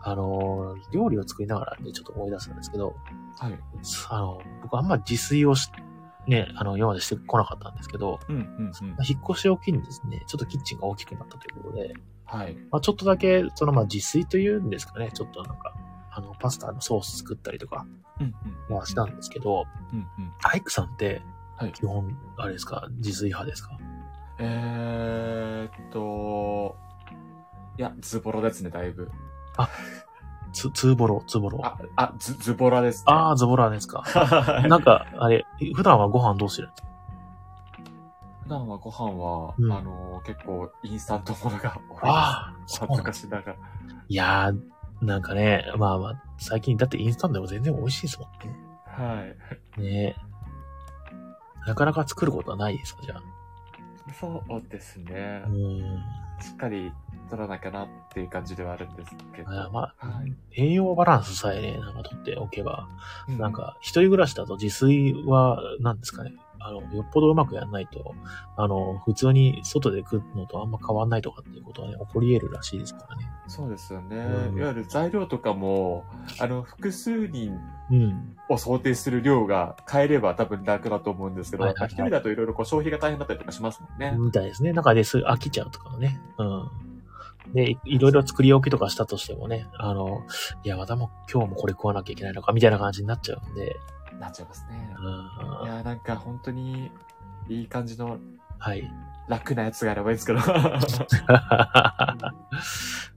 [0.00, 2.96] あの、料理を作りながらね、ちょっと思い出したんですけど、
[3.38, 3.58] はい。
[4.08, 5.70] あの、僕あんまり自炊をし、
[6.26, 8.72] ね、あの、今までしてこなかったんですけど、うんうんうん。
[9.06, 12.56] 引っ越しを機にですね、ちょっとキッチンが大きくなったということで、はい。
[12.70, 15.74] まあ、ちょっとだけ、そのまあ自炊というんですかね、ちょっとなんか、
[16.10, 17.86] あの、パスタのソース作ったりとか、
[18.20, 18.76] うんうん。
[18.76, 20.06] まあしたんですけど、うんうん。
[20.42, 21.22] アイクさんって、
[21.56, 23.78] はい基本、あれですか、自炊派ですか？
[24.38, 26.76] えーっと、
[27.78, 29.10] いや、ズボラですね、だいぶ。
[30.52, 31.60] つ、ツーボロ、ツーボロ。
[31.64, 33.04] あ、あ、ズ、ズボラです、ね。
[33.06, 34.02] あー、ズボラですか。
[34.02, 36.68] はいなんか、あれ、普段はご飯どうしてる？
[36.68, 36.88] んですか
[38.44, 42.00] 普段はご飯は、うんあのー結構インスタントものが多いです。
[42.04, 43.56] あーそう恥ずかしながら。
[44.08, 44.60] いやー、
[45.04, 48.56] なんかね、まあまあ、最近だってインスタントでも全然美味しいですもんね。
[48.86, 49.24] は
[49.78, 49.80] い。
[49.80, 50.16] ね
[51.66, 53.22] なかなか作ることはないですか、じゃあ？
[54.20, 55.48] そうですねう。
[55.50, 56.02] ーん。
[56.40, 56.92] しっかり
[57.30, 59.50] 取らなきゃなっていう感じではあるんですけど。
[59.50, 60.34] あまあ、はい。
[60.52, 62.88] 栄養バランスさえね、なんか取っておけば、
[63.28, 66.34] うなん、か、一人暮らしだと自炊は、何ですかね。
[66.64, 68.14] あの、よっぽどうまくやんないと、
[68.56, 73.28] あの、普通に外で食うのとあんま変わんないとかっていうことはね、起こり得るらしいですからね。
[73.48, 74.16] そうですよね。
[74.16, 76.04] うんいわゆる材料とかも、
[76.38, 77.58] あの、複数人
[77.90, 78.36] うん。
[78.48, 84.14] を想定する量が変えれば多分楽だと思うんですけど、一人だといろいろこう消費が大変だったりとかしますもんね。
[84.16, 84.72] みたいですね。
[84.72, 86.20] なんかですぐ飽きちゃうとかね。
[86.38, 86.70] うん。
[87.54, 90.22] で、いいろいろ作り置きとかしたとしてもね、あの、
[90.64, 93.76] いや、またもう今日もこれ食わなきゃいけないのか、みたいな感じになっちゃうんで、
[94.18, 94.94] なっちゃいますね。
[94.98, 95.66] うん。
[95.66, 96.90] いやーなんか本当に
[97.48, 98.18] いい感じの
[98.58, 98.88] はい。
[99.28, 100.40] 楽なやつがあればいいですけど。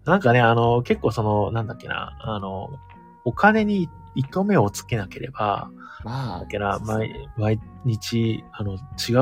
[0.06, 2.70] なんかね、あの、結構その、なんだっけな、あの、
[3.26, 5.70] お金に糸目をつけなければ、
[6.04, 8.78] まあ、だっけな、そうですね毎、毎日、あの、違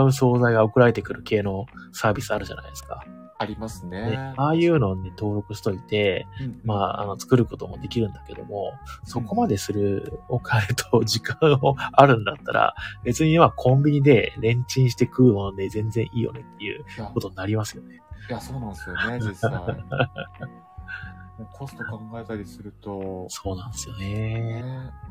[0.06, 3.04] う惣菜が送られてくる系のサービスあるじゃないですか。
[3.38, 4.34] ありますねね。
[4.38, 18.02] ああいうのをね、登録しといて、うんまあ、あの、作ることもできるんだけども、そこまでするお金と時間をあるんだったら、別にまあコンビニでレンチンして食うもので全然いいよねっていうことになりますよね。
[18.30, 19.52] いや、そうなんですよね、 実際。
[19.52, 24.62] もうコスト考えたりすると、そうなんですよね。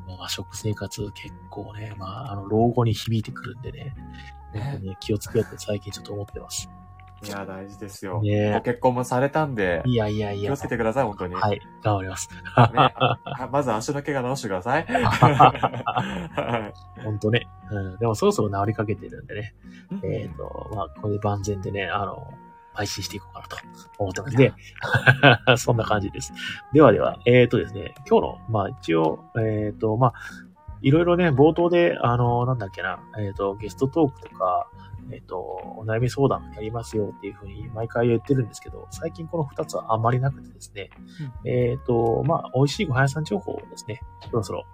[0.06, 3.94] ね、まあ、食生活結構ね、まあ、あの、老後に響いてくるんでね、
[4.52, 4.88] 本当ね。
[4.90, 6.70] に気をつけようって最近ちょっと思ってます。
[7.24, 8.20] いや、大事ですよ。
[8.20, 10.50] ねご結婚もされたんで、いやいやいや。
[10.50, 11.35] 気をつけてください、本当に。
[11.35, 12.28] はい、頑張ります。
[12.32, 14.85] ねあ まず足の怪我治してください。
[14.85, 17.48] は い本当ね。
[17.70, 17.98] うん。
[17.98, 19.54] でもそろそろ治りかけてるんでね。
[20.02, 22.32] えっ、と、まあ、これで万全でね、あの、
[22.74, 23.56] 配信していこうかなと
[23.98, 24.52] 思ってますで、
[25.56, 26.32] そんな感じです。
[26.72, 30.12] ではでは、えっ、とですね、今日の、まあ一応、えっ、と、まあ、
[30.80, 34.68] いろいろね、冒頭で、あの、なんだっけな、えっ、と、ゲストトークとか、
[35.10, 40.90] えっ、と、お悩み相談やりますよっていうふうに毎回言ってるんですけど、最近この二つはあまりなくてですね、
[41.44, 44.64] えっ、と、まあ、美味しいごは屋さん情報をですね、そろそろ、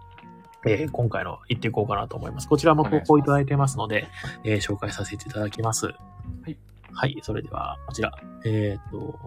[0.67, 2.49] えー今回の言っていこうかなと思います。
[2.49, 4.09] こちらも投稿いただいてますので、
[4.45, 5.87] えー紹介させていただきます。
[5.87, 5.93] は
[6.49, 6.59] い
[6.93, 8.13] はい、それでは、こちら。
[8.45, 9.19] えっ、と、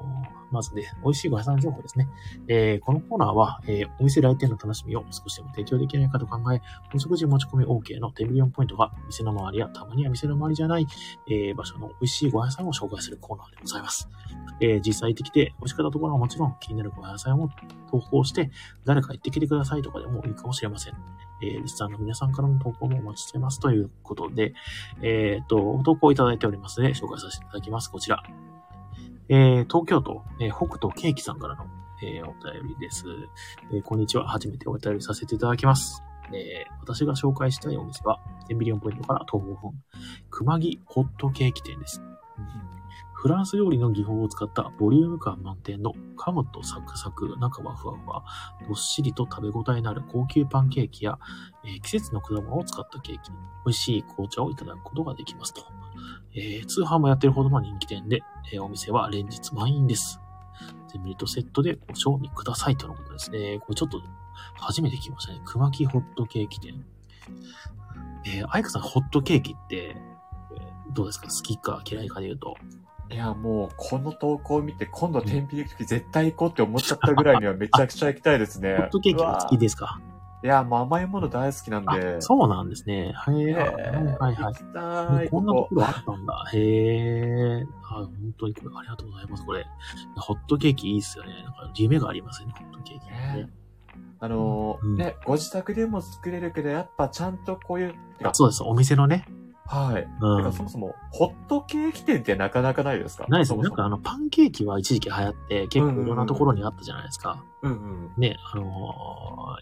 [0.52, 2.08] まずね、美味しいご屋さん情報ですね。
[2.48, 6.62] えー、このコーナーは、えー、お店来店の楽しみを少しでも提供できないかと考え、
[6.94, 10.88] お食事持ち込み OK のテンビリオンポイントが、店の周りやたまには店の周りじゃない、
[11.30, 14.10] えー、場所の美味しいご屋さんを紹介するコーナーでございます。
[14.60, 17.50] えー、実際行ってきて美味しかったところはもちろん気になるご屋さんを
[17.90, 18.52] 投稿して、
[18.86, 20.94] 誰か行ってきてくださいとかでもいいかもしれません。
[21.42, 24.54] えー、リスナーの皆さんからの投稿もお待ちしてますということで、
[25.02, 27.90] えっ、と、投稿いただいておりますので、紹介させていただきます。
[27.90, 28.24] こちら。
[29.34, 31.66] えー、東京都、えー、北斗ケーキさんからの、
[32.04, 33.06] えー、お便りです。
[33.72, 34.28] えー、こんにちは。
[34.28, 36.04] 初めてお便りさせていただきます。
[36.34, 39.72] えー、私が紹介したいお店は、1000ビリオンポイントから徒歩5分、
[40.30, 42.02] 熊木ホットケーキ店です。
[43.14, 48.26] フランス料理の技法を使ったボリューム感満点の噛むとサクサク、中はふわふわ、
[48.68, 51.18] どっしりと食べ応えのある高級パンケーキや、
[51.64, 55.64] えー、季節の果物を使ったケーキ、美味しい紅茶をいただくことができますと。
[56.34, 58.22] えー、通販もやってるほどの人気店で、
[58.54, 60.20] えー、お店は連日満員です。
[60.92, 63.60] ゼミリとセットでご賞味くださいとのことですね。
[63.60, 64.02] これちょっと
[64.60, 65.42] 初めて聞きましたね。
[65.46, 66.86] 熊木ホットケーキ店。
[68.26, 69.96] えー、アイクさんホットケーキって、
[70.94, 71.28] どうですか？
[71.28, 72.56] 好きか嫌いかで言うと。
[73.10, 78.76] いや、もう、この投稿を見て、今度天秤行く時絶対行こうって思っちゃったぐらいにはめちゃくちゃ行きたいですね。
[78.78, 80.00] ホットケーキは好きですか？
[80.44, 82.20] いや、もう甘いもの大好きなんで。
[82.20, 83.14] そうなんですね。
[83.28, 83.54] へえ。
[83.54, 84.54] はいはい。
[84.74, 85.30] たい。
[85.30, 86.46] こんなところあったんだ。
[86.54, 87.66] へえ。
[87.84, 89.46] あ、本当にこれ、ありがとうございます。
[89.46, 89.68] これ。
[90.16, 91.34] ホットケーキいいっすよね。
[91.44, 93.50] なんか夢がありますね、ホットケーキ、ね。
[94.20, 97.96] あのーうん、ね、ご自宅でも作れるけど、やっぱちゃんとこういう。
[98.34, 98.64] そうです。
[98.64, 99.26] お店のね、
[99.72, 100.08] はい。
[100.20, 100.54] うん。
[100.54, 103.26] そもそも、ホットケーキ店ってなかなかないですか？
[103.30, 103.64] ないですね。
[103.64, 107.44] なんかあの、パンケーキは一時期流行って、結構いろんなところにあったじゃないですか。
[107.62, 108.12] うんうん。
[108.18, 108.66] ね、あの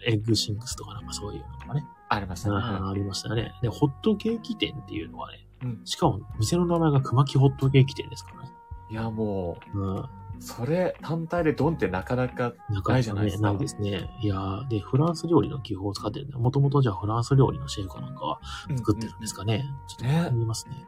[0.04, 1.86] ー、エッグスンシングスとかなんかそういうのとかね。
[2.08, 2.56] ありましたね。
[2.56, 3.54] ありましたね。
[3.62, 8.52] で、ホットケーキ店っていうのはね、うん、しかも店の名前が熊木ホットケーキ店ですからね。
[8.90, 10.04] いや、もう、うん。
[10.40, 12.54] それ単体でドンってなかなか
[12.88, 13.48] ないじゃないですか。
[13.48, 14.10] ないですね。
[14.22, 18.40] いやで、フランス料理の技法を使ってるんで、もともとじゃあフランス料理のシェフかなんかは
[18.76, 19.56] 作ってるんですかね。
[19.56, 20.86] うんうん、ちょっと見ますね。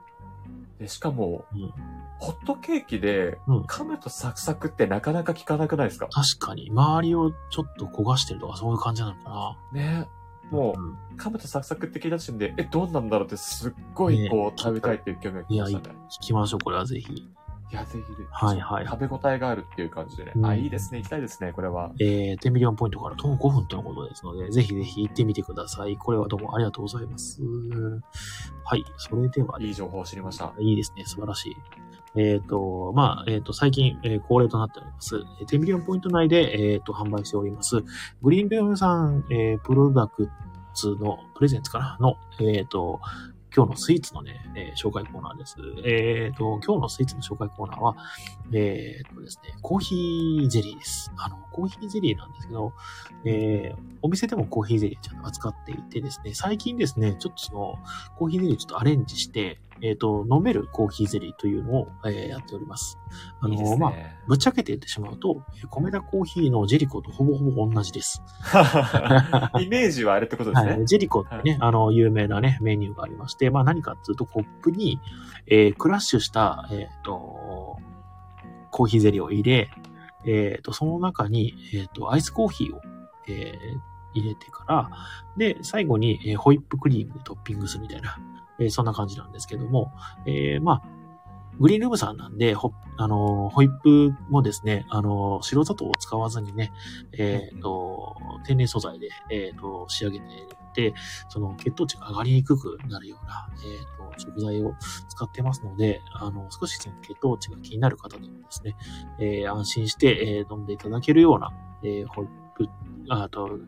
[0.78, 1.72] で、しかも、うん、
[2.18, 6.70] ホットケーキで噛むとサクサクってなかなか効かなくないですか、確かに。
[6.70, 9.80] 周りをちょっと焦がしてるとかそういう感じなのかな。
[9.80, 10.08] ね。
[10.50, 15.84] もう、噛むとサクサクって聞いた時点で、え、どうなんだろうってすっごいこう、食べたいっていう興味が来ましたね。
[15.84, 17.26] いや、聞きましょう、これはぜひ。
[17.70, 18.25] いや、ぜひで。
[18.31, 18.87] はいはい。
[18.87, 20.33] 食べ応えがあるっていう感じでね。
[20.35, 20.98] うん、あ、いいですね。
[20.98, 21.92] 行きたいですね、これは。
[22.01, 25.96] えー、10ビリオンポイントから徒歩5分とのことですので、ぜひぜひ行ってみてください。
[25.96, 27.40] これはどうもありがとうございます。
[28.64, 28.85] はい。
[28.96, 30.53] それでは、いい情報を知りました。
[30.59, 31.05] いいですね。
[31.05, 31.57] 素晴らしい。
[32.14, 35.16] えっ、ー、と、まあ、えっ、ー、と、最近、えー、恒例となっております。
[35.46, 37.83] 10ビリオンポイント内で、えっ、と、販売しております。
[38.22, 40.29] グリーンベムさん、えプロダク
[40.75, 41.98] ツの、プレゼンツかな？
[42.01, 43.01] の、えっ、と、
[43.54, 45.56] 今日のスイーツのね、えー、紹介コーナーです。
[45.84, 47.96] えっ、ー、と、今日のスイーツの紹介コーナーは、
[48.52, 51.12] えっ、ー、とですね、コーヒーゼリーです。
[51.18, 52.72] あの、コーヒーゼリーなんですけど、
[53.26, 57.74] えー、お店でもコーヒーゼリーちゃんと扱っていてですね、最近ですね、ちょっとその、
[58.16, 62.98] コーヒーゼリーちょっとアレンジして、えっ、ー、と、飲めるコーヒーゼリーというのを、えー、やっております。
[63.40, 63.92] あの、いいね、まあ、
[64.28, 68.22] ぶっちゃけて言ってしまうと、米田コーヒーのジェリコとほぼほぼ同じです。
[69.60, 70.70] イメージはあれってことですね。
[70.70, 75.00] はい、ジェリコってね、はい、あの、有名なね、メニューがありまして、まあ何かっていうと、コップに、
[75.48, 77.78] えー、クラッシュした、えっ、ー、と、
[78.70, 79.68] コーヒーゼリーを入れ、
[80.24, 82.80] えっ、ー、と、その中に、えっ、と、アイスコーヒーを、
[83.28, 83.52] え
[84.14, 84.90] 入れてから、
[85.36, 88.18] で、最後に、えホイップクリームでトッピングするみたいな、
[88.62, 89.92] えー、そんな感じなんですけども、
[90.27, 90.83] えー、まあ、
[91.61, 96.72] グリーンルームさんなんで、ほ、あの、ホイップもですね、あの、白砂糖を使わずにね、
[97.12, 100.29] えっ、ー、と、天然素材で、えっ、と、仕上げてい
[100.75, 100.94] て、
[101.29, 104.75] その血糖値が上がりにくくなるような、えっ、と、食材を
[105.09, 108.77] 使ってますので、あの、少しその血糖値が気になる方でもですね、
[109.20, 111.51] え安心して、え飲んでいただけるような、
[111.83, 112.68] えホイップ、
[113.11, 113.59] あと、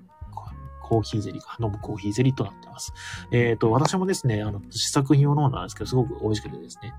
[0.85, 2.92] コーヒーゼリーか、飲むコーヒーゼリーとなってます。
[3.31, 6.92] えっ、ー、と、私もですね、あの、試作品を飲んだんですけど、すごく美味しくてですね、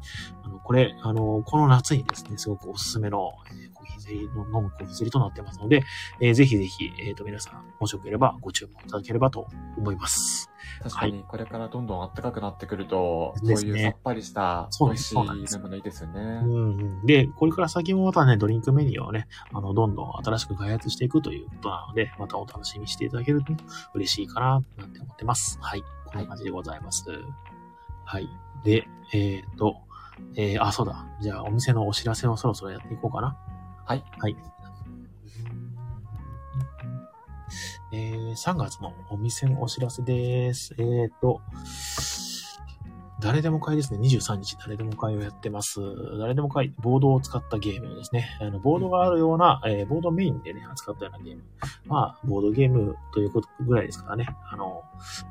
[0.43, 5.83] あの、これ、あの、この夏にですね、すごくおすすめの、えー、コーヒーゼリーの、飲むコーヒーゼリーとなってますので、
[6.19, 10.49] えー、ぜひぜひ、えっ、ー、と、皆さん、もしよければご注文いただければと思います。
[10.83, 15.25] 確かに、これからどんどん暖かくなってくると、はい、そういうさっぱりした、美味しい飲
[15.61, 16.21] むのいいですよね。
[16.43, 17.05] うん。
[17.05, 23.53] で、これから先もまたね、ドリンクメニューをね、あの、どんどん新しく開発していくということなので、またお楽しみしていただけると
[23.93, 25.57] 嬉しいかな、なんて思ってます。
[25.61, 25.83] はい。
[26.05, 27.09] こんな感じでございます。
[27.09, 27.21] はい。
[28.05, 28.29] はい、
[28.63, 29.77] で、えっ、ー、と、
[30.35, 31.05] えー、あ、そうだ。
[31.21, 33.37] じゃあ、お店のお知らせをそろそろやっていこうかな。
[33.85, 34.03] はい。
[34.17, 34.35] はい。
[37.91, 40.73] えー、3月のお店のお知らせです。
[40.77, 41.41] えっ、ー、と、
[43.25, 43.97] 誰でも会ですね。
[43.97, 45.79] 23日、誰でも会をやってます。
[46.19, 48.37] 誰でも会、ボードを使ったゲームですね。
[48.39, 51.41] あの、ボードがあるような、えーボードメインでね、扱ったようなゲーム。
[51.87, 54.27] まあ、ボードゲームということぐらいですからね。
[54.51, 54.83] あの、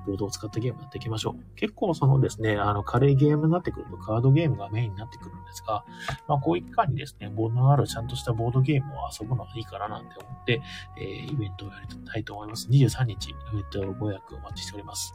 [0.09, 1.55] ボードを使ったゲームやっていきましょう。
[1.55, 5.85] 結構そのですね、あの、軽いゲームになってくるとカードゲームがメインになってくるんですが、
[6.27, 10.63] まあ、こういかにですね、ボードのあるちゃんとしたボードゲームを遊ぶのがいいかななんて思って、
[10.99, 12.69] えーイベントをやりたいと思います。
[12.69, 15.15] 23日、イベントご予約お待ちしております。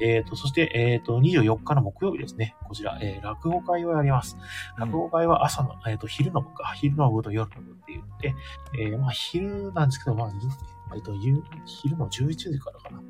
[0.00, 2.56] えっ、と、そして、えっ、と、24日の木曜日ですね。
[2.64, 4.36] こちら、えー落語会をやります。
[4.76, 8.34] 落語会は朝の、えっ、と、昼の部か、昼の部と夜の部って言って、
[8.78, 10.30] えーまあ、昼なんですけど、まあ、
[10.94, 13.02] えっと、昼の11時からかな。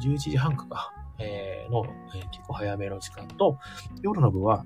[0.00, 1.84] 11時半かか、えの、
[2.14, 3.58] え結構早めの時間と、
[4.02, 4.64] 夜の部は、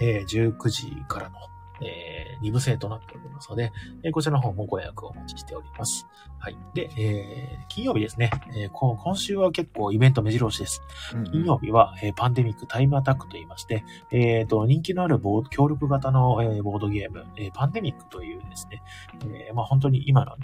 [0.00, 1.38] え19時からの、
[1.82, 6.06] えー、2部制となっておりますので、えーこちらの方もご予約をお待ちしております。
[6.38, 6.56] はい。
[6.74, 10.82] で、えー金曜日ですね、えーこ今週は結構イベント目白押しです。
[11.30, 18.82] 金曜日は、えーパンデミックタイムアタックと言いまして、えっ、と、人気のあるボード、協力型の、えーボードゲーム、えーパンデミックというですね、
[19.24, 20.36] えーまあ本当に今の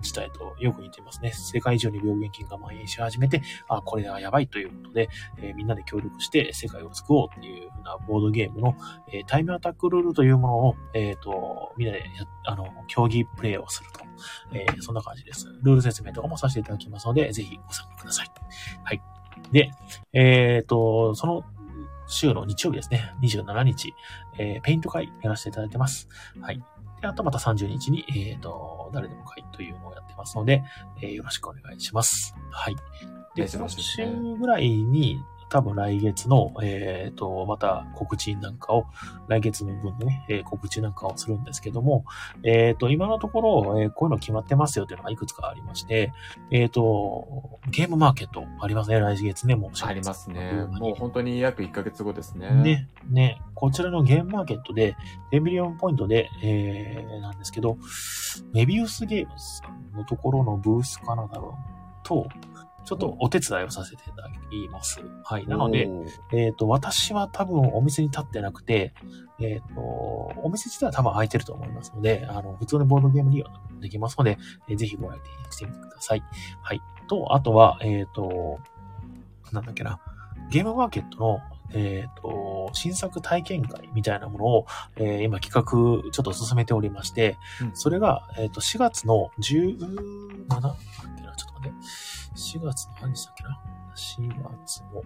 [0.00, 1.32] 事態とよく似ていますね。
[1.32, 5.08] 世界中に病原菌が蔓延し始めて、あ、これはやばいということで、
[5.38, 8.76] えーみんなで協力して世界を救おうっていうふうなボードゲームの、
[9.12, 12.04] えータイムアタックルールというものを、えっ、と、みんなで、
[12.44, 14.00] あの、競技プレイをすると。
[14.52, 15.46] えそんな感じです。
[15.62, 18.30] ルール説明とかもさせていただきますので、ぜひご参加ください。
[18.84, 19.02] はい。
[19.52, 19.70] で、
[20.12, 21.44] えっ、と、その
[22.06, 23.94] 週の日曜日ですね、27日、
[24.38, 26.08] えーペイント会やらせていただいてます。
[26.40, 26.62] はい。
[27.00, 30.62] で、あとまた30日に、えっ、と、誰でも会というのをやってますので、
[31.02, 32.34] えーよろしくお願いします。
[32.50, 32.76] はい。
[33.34, 34.06] で、今週
[34.38, 38.86] ぐらいに、多分来月の、えっ、と、また告知なんかを、
[39.28, 42.04] 来月の分のね、えー告知なんかをするんですけども、
[42.44, 46.12] えっ、と、今のところ、えーこういうの決まってますよというのがいくつかありまして、
[46.50, 49.70] えっ、と、ゲームマーケットありますね、来月ね、もう。
[49.82, 50.50] ありますね。
[50.52, 52.50] うんもう本当に約1ヶ月後ですね。
[52.50, 54.96] ね、ね、こちらのゲームマーケットで、
[55.32, 57.76] 10ミリオンポイントで、えー、なんですけど、
[58.52, 62.28] メビウスゲームズさんのところのブースかなだろうと、
[62.84, 65.00] ちょっとお手伝いをさせていただきます。
[65.24, 65.46] はい。
[65.46, 65.88] なので、
[66.32, 68.94] えっ、と、私は多分お店に立ってなくて、
[69.40, 69.80] えっ、と、
[70.42, 73.46] お店自体は多分空いてると思いますので、あの、普通のボードゲーム利用
[73.80, 74.38] できますので、
[74.68, 76.22] えーぜひご来店してみてください。
[76.62, 76.80] はい。
[77.08, 78.58] と、あとは、えっ、と、
[79.52, 80.00] なんだっけな、
[80.50, 81.40] ゲームマーケットの、
[81.74, 89.78] えっ、と、新作体験会みたいなものを、えー今企画ちょっと進めておりまして、うんそれが、えっ、と、4月の17
[90.60, 90.76] だっ
[91.16, 91.76] けな、ちょっと待って、
[92.36, 93.60] 4月の何日だっけな
[93.96, 94.28] ?4
[94.66, 95.02] 月の、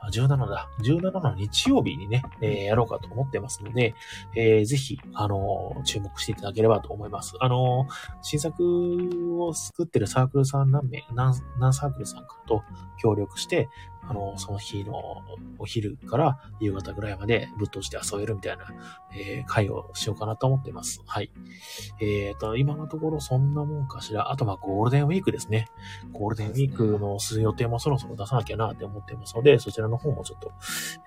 [0.00, 0.68] あ、17だ。
[0.80, 3.94] 17の日曜日にね、えーやろうかと思ってますので、
[4.36, 7.34] えーぜひ、あのー注目していただければと思います。
[7.40, 12.62] あのー新作を作ってるサークルさん何名、何、何サークルさんかと
[13.00, 13.68] 協力して、
[14.08, 15.22] あのその日の
[15.58, 18.64] お昼から夕方ぐらいまでぶっ通して遊べるみたいな、
[19.14, 21.02] えー会をしようかなと思ってます。
[21.06, 21.30] はい。
[22.00, 24.30] えっ、と、今のところそんなもんかしら。
[24.30, 25.68] あと、ま、ゴールデンウィークですね。
[26.12, 30.52] ゴールデンウィークの予定もそろそろ出さなきゃなって思ってますので、そちらの方もちょっと、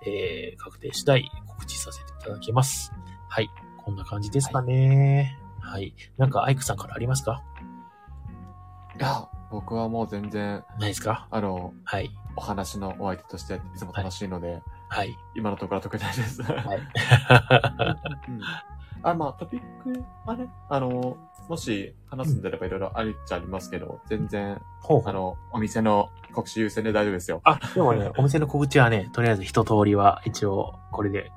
[0.06, 2.92] えー、確定次第告知させていただきます。
[3.30, 3.50] はい。
[3.78, 5.40] こんな感じですかね。
[5.60, 5.96] はい。
[6.18, 7.44] なんか、アイクさんからありますか？
[9.00, 11.28] いや、僕はもう全然、ないですか？
[11.32, 12.12] あの、はい。
[12.36, 15.18] お話のお相手としていつも楽しいので、はい。
[15.36, 16.44] 今のところは特にないです。
[16.44, 16.80] はい。
[18.30, 18.42] うん
[19.04, 21.16] あ、まあ、トピックはね、あの、
[21.48, 25.10] もし話すんであればいろいろありっちゃありますけど、全然、ほうほう。
[25.10, 27.40] あの、お店の告知優先で大丈夫ですよ。
[27.44, 31.32] あ、でもね、 お店の告知はね、とりあえず一通りは一応、これで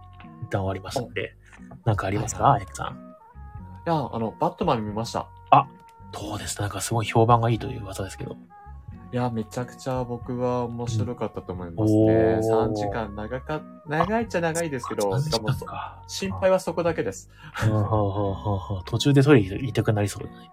[0.45, 1.37] 一旦終わりましたので、
[1.85, 2.87] なんかありますか、はいアイクさん。
[2.87, 2.91] い
[3.85, 5.29] や、あの、バットマン見ました。
[6.13, 8.37] どうですなんかすごい評判がいいという噂ですけど。
[9.11, 12.41] いや、めちゃくちゃ僕は面白かったと思いますうんね。
[12.43, 15.49] おー3時間長か、長いっちゃ長いですけど、3時しかも。
[16.07, 17.31] 心配はそこだけです。
[18.85, 20.51] 途中でトイレ行きたくなりそうだね。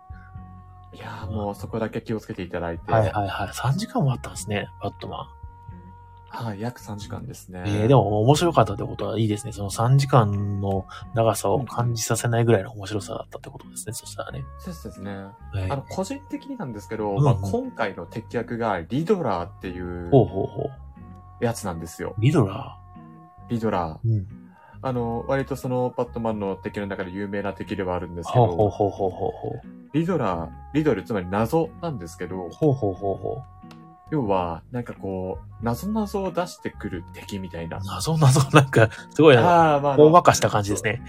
[0.93, 3.47] いや、もうそこだけ気をつけていただいて、はいはいはい。
[3.49, 5.27] 3時間もあったんですね、バットマン。
[6.35, 7.63] はい、約3時間ですね。
[7.65, 9.53] えー、でも面白かったってことはいいですね。
[9.53, 13.93] その3時間の長さを感じさせないぐらいの面白さだったってことですね。
[13.93, 14.43] そしたらね。
[14.59, 15.15] そうですね。
[15.15, 15.31] は
[15.65, 20.69] いあの、個人的になんですけど、うんうんまあ、今回の敵役がリドラーっていうほうほうほ
[21.41, 21.45] う。
[21.45, 22.15] やつなんですよ。
[22.17, 22.77] リドラ
[23.49, 24.07] リドラー。
[24.07, 24.13] ー。
[24.13, 24.45] うん。
[24.81, 29.61] あの、割とそのバットマンの敵の中で有名な敵ではあるんですけほうほうど、ほうほうほうほう。
[29.93, 33.43] リドラー、リドル、つまり謎なんですけど、ほうほうほうほ
[34.11, 37.81] 要は、なんかこう、謎謎を出してくる敵みたいなう。。
[37.83, 41.01] 謎謎、なんか、すごいな、ああ、まああの、大まかした感じですね。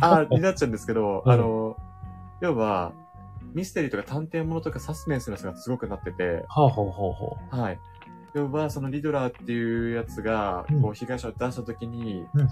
[0.00, 1.76] ああ、になっちゃうんですけど、うんあの、
[2.40, 2.92] 要は、
[3.54, 7.80] ミステリーとか探偵物とかサスペンスの人がすごくなってて、ほうほうほうほはい。
[8.34, 12.48] でもまあ、そのリドラーっていうやつが、うんこう、被害者を出したときに、うん。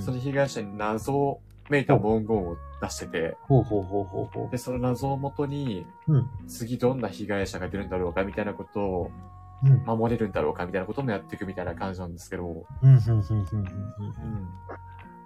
[0.00, 6.14] その被害者に謎めいた文言を出してて、ほうほうほうほうほで、その謎をもとに、う。
[6.14, 6.30] うん。
[6.46, 9.35] 次どんな被害者が出るんだろうかみたいなことをうん。
[9.62, 12.66] 守れるんだろうかみたいなこともやっていくみたいな感じなんですけど。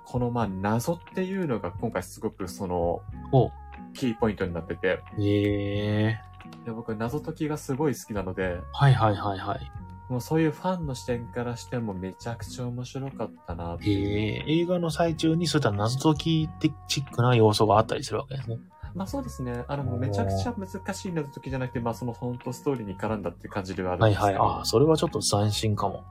[0.04, 3.00] このまあ謎っていうのが今回すごくその
[3.30, 3.52] ほ
[3.94, 5.22] キーポイントになってて、う。
[5.22, 6.20] ええ
[6.64, 9.72] で僕謎解きがすごい好きなので、はいはいはいはい。
[10.08, 13.78] もうそういうファンの視点からしてもめちゃくちゃ面白かったなっ。
[13.84, 18.58] ええ映画の最中にそういった謎解き的チックな要素があったりするわけですね。
[18.95, 19.64] まあそうですね。
[19.68, 24.41] あの、めちゃくちゃ難しい謎解きじゃなくて、まあその本当ストーリーに絡んだって感じではあるんはいですけど。
[24.41, 24.51] はい。
[24.59, 26.05] ああ、それはちょっと斬新かも。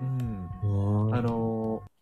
[0.00, 0.50] うん。
[0.62, 1.14] うーん。
[1.14, 1.92] あのー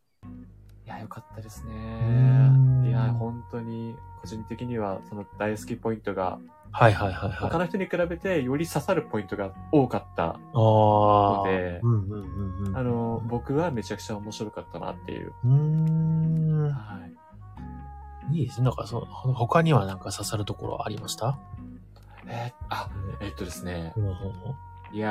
[0.87, 2.85] いや、よかったですねん。
[2.85, 6.39] いや、本当に、個人的には、その大好きポイントが、
[6.73, 7.39] はいはいはいはい。
[7.51, 10.37] 他の人に比べてより刺さるポイントが多かったああ。
[10.55, 12.77] のでうんうんうんうん。
[12.77, 15.33] あの、僕はめちゃくちゃ面白かったなっていう。
[15.45, 16.71] うーん。
[16.71, 17.20] はい。
[18.33, 18.65] いいですね。
[18.67, 21.39] なんかその、ほ他にはなんか刺さるところありました？
[22.27, 22.89] えーあ、
[23.21, 23.93] えっとですね。
[24.93, 25.11] いや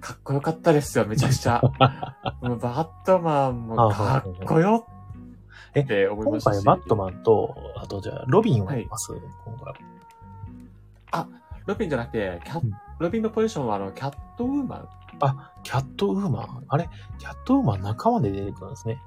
[0.00, 1.60] かっこよかったですよ、めちゃくちゃ。
[2.40, 4.86] もうバットマンもかっこよ
[5.78, 6.56] って思いま今したし。
[6.56, 9.12] 回バットマンと、あとじゃあ、ロビンはいます、
[9.44, 9.74] 今回。
[11.66, 14.88] ロビンじゃなくて、キャッうんロビンのポジションはあの、キャットウーマン
[15.20, 16.88] あ、キャットウーマンあれ？
[17.18, 18.98] キャットウーマン仲間で出てくるんですね。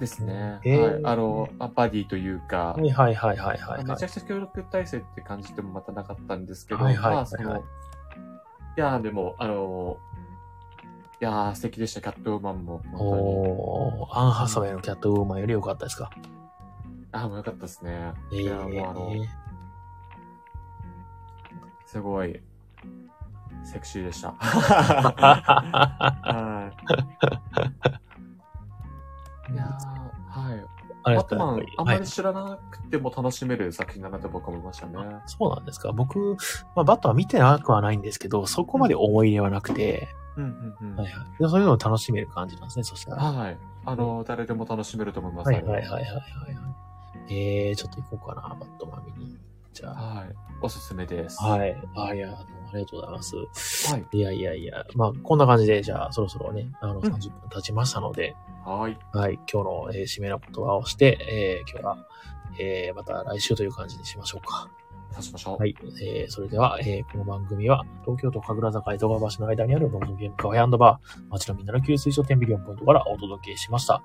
[0.00, 0.58] ですね。
[0.64, 1.00] へーはい。
[1.04, 4.08] あの、まあバディというか、はいはいはいはいはい、はいめちゃ。
[4.08, 7.62] くちゃ協力体制って感じでもまたなかったんですけど、はいはいまあその、はい
[8.76, 9.98] いやーでも、あの
[11.20, 12.80] いやー素敵でした、キャットウーマンも。
[12.94, 16.10] おー、アンハサウェイのキャットウーマンより良かったですか？
[17.12, 18.12] あーもうよかったですね。
[18.32, 19.26] えいやーもうあの、ー、
[21.84, 22.40] すごい、
[23.64, 24.32] セクシーでした。
[24.40, 26.74] はい。
[29.52, 30.64] いやーはい。
[31.02, 34.92] あれバットマン、あんまはいり知らなくても楽しめる作品だなと僕は思いましたね。
[35.26, 36.36] そうなんですか僕、
[36.76, 40.44] まあ、バットは見てなくはないんですけど、そこまで思い入れはなくて、うん
[40.80, 40.96] うんうん。
[40.96, 41.42] はいはい。
[41.42, 43.22] でそういうのを楽しめる感じなんですね、そしたら。
[43.22, 43.58] はい。
[43.86, 45.46] あの、誰でも楽しめると思います。
[45.48, 46.20] はいはいはいはいはいは
[47.28, 47.34] い。
[47.34, 49.38] えー、ちょっと行こうかな、バットマン見に。
[49.72, 49.94] じゃあ。
[49.94, 50.28] はい。
[50.62, 51.42] おすすめです。
[51.42, 51.76] はい。
[51.96, 53.36] あ、いや、どうもありがとうございます。
[53.92, 54.06] はい。
[54.12, 58.98] いやいやいや、まあ、こんな感じで、じゃあ、そろそろね、あの、ん30分経ちましたので、はい。
[59.12, 62.06] はい、今日の、えー締めの言葉をして、えー今日は、
[62.58, 64.68] えーまた来週という感じにしましょうか。
[65.12, 65.58] そうしましょう。
[65.58, 65.74] はい。
[66.02, 74.02] えーそれでは、えーこの番組は、東京都神楽坂江戸川橋の間にあるボードゲームカフェバー、街のみんなの給水所10ビリオンポイントからお届けしました。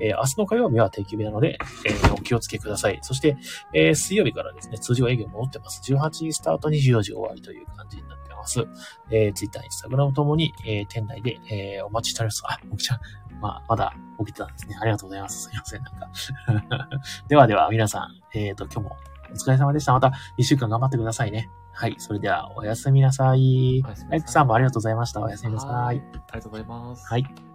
[0.00, 2.98] えー明日の火曜日は定休日なので、えーお気をつけください。
[3.02, 3.36] そして、
[3.72, 5.80] えー水曜日からですね、通常営業戻ってます。
[5.92, 8.66] 18時スタート、24時終わりという感じになってます。
[9.10, 12.42] えー、Twitter、Instagram ともに、えー店内で、えーお待ちしております。
[12.46, 13.00] あ、僕ちゃん、
[13.40, 14.76] まあ、まだ起きてたんですね。
[14.80, 15.48] ありがとうございます。
[15.48, 15.94] すいません、なん
[16.68, 16.88] か。
[17.28, 18.96] ではでは、皆さん、えっ、と、今日も
[19.30, 19.92] お疲れ様でした。
[19.92, 21.50] また一週間頑張ってくださいね。
[21.72, 21.94] はい。
[21.98, 23.82] それでは、おやすみなさい。
[23.84, 25.20] おやすみなさいライクさんもありがとうございました。
[25.20, 25.70] おやすみなさい。
[25.70, 26.00] あり
[26.32, 27.06] がとうございます。
[27.06, 27.47] はい。